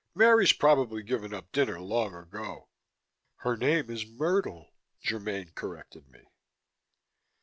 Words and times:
"Mary's 0.15 0.51
probably 0.51 1.03
given 1.03 1.31
up 1.31 1.51
dinner 1.51 1.79
long 1.79 2.15
ago." 2.15 2.69
"Her 3.41 3.55
name 3.55 3.91
is 3.91 4.03
Myrtle," 4.09 4.73
Germaine 5.05 5.51
corrected 5.53 6.07
me. 6.09 6.21